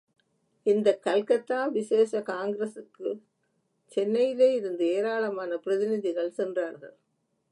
[0.65, 3.21] இந்தக் கல்கத்தா விசேஷ காங்கிரசுக்குச்
[3.91, 6.95] சென்னையிலே இருந்து ஏராளமான பிரதிநிதிகள் சென்றார்கள்.